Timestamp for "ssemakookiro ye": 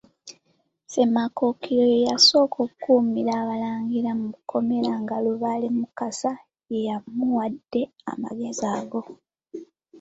0.83-1.99